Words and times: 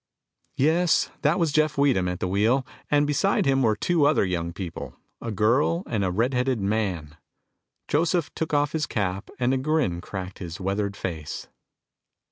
Yes, 0.55 1.11
that 1.21 1.37
was 1.37 1.51
Jeff 1.51 1.77
Weedham 1.77 2.07
at 2.07 2.19
the 2.19 2.27
wheel, 2.27 2.65
and 2.89 3.05
beside 3.05 3.45
him 3.45 3.61
were 3.61 3.75
two 3.75 4.07
other 4.07 4.25
young 4.25 4.51
people 4.51 4.95
a 5.21 5.29
girl 5.29 5.83
and 5.85 6.03
a 6.03 6.09
redheaded 6.09 6.59
man. 6.59 7.17
Joseph 7.87 8.33
took 8.33 8.51
off 8.51 8.71
his 8.71 8.87
cap 8.87 9.29
and 9.37 9.53
a 9.53 9.57
grin 9.59 10.01
cracked 10.01 10.39
his 10.39 10.59
weathered 10.59 10.97
face. 10.97 11.49